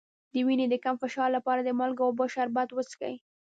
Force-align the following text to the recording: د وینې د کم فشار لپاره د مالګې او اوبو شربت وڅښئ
د 0.33 0.35
وینې 0.47 0.65
د 0.69 0.75
کم 0.83 0.95
فشار 1.03 1.29
لپاره 1.37 1.61
د 1.63 1.69
مالګې 1.79 2.01
او 2.03 2.07
اوبو 2.09 2.25
شربت 2.35 2.69
وڅښئ 2.71 3.15